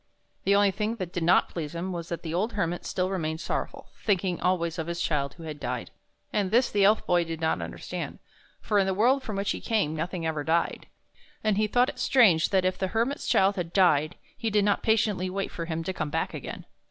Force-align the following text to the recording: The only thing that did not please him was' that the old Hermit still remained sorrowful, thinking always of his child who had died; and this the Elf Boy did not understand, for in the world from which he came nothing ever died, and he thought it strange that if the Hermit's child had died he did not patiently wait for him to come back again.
The 0.45 0.55
only 0.55 0.71
thing 0.71 0.95
that 0.95 1.13
did 1.13 1.21
not 1.21 1.49
please 1.49 1.75
him 1.75 1.91
was' 1.91 2.09
that 2.09 2.23
the 2.23 2.33
old 2.33 2.53
Hermit 2.53 2.87
still 2.87 3.11
remained 3.11 3.39
sorrowful, 3.39 3.91
thinking 4.03 4.41
always 4.41 4.79
of 4.79 4.87
his 4.87 4.99
child 4.99 5.35
who 5.35 5.43
had 5.43 5.59
died; 5.59 5.91
and 6.33 6.49
this 6.49 6.71
the 6.71 6.83
Elf 6.83 7.05
Boy 7.05 7.23
did 7.23 7.39
not 7.39 7.61
understand, 7.61 8.17
for 8.61 8.79
in 8.79 8.87
the 8.87 8.95
world 8.95 9.21
from 9.21 9.35
which 9.35 9.51
he 9.51 9.61
came 9.61 9.95
nothing 9.95 10.25
ever 10.25 10.43
died, 10.43 10.87
and 11.43 11.55
he 11.57 11.67
thought 11.67 11.87
it 11.89 11.99
strange 11.99 12.49
that 12.49 12.65
if 12.65 12.79
the 12.79 12.87
Hermit's 12.87 13.27
child 13.27 13.57
had 13.57 13.73
died 13.73 14.15
he 14.35 14.49
did 14.49 14.65
not 14.65 14.81
patiently 14.81 15.29
wait 15.29 15.51
for 15.51 15.65
him 15.65 15.83
to 15.83 15.93
come 15.93 16.09
back 16.09 16.33
again. 16.33 16.65